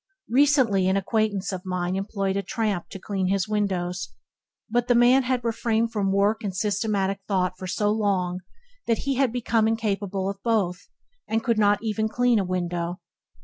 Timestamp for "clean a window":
12.09-12.99